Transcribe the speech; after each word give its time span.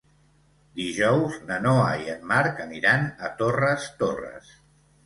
Dijous 0.79 1.35
na 1.51 1.59
Noa 1.67 1.85
i 2.07 2.09
en 2.17 2.27
Marc 2.35 2.65
aniran 2.67 3.09
a 3.29 3.33
Torres 3.45 3.91
Torres. 4.03 4.55